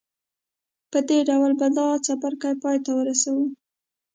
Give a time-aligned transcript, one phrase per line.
[0.91, 3.45] په دې ډول به دا څپرکی پای ته ورسوو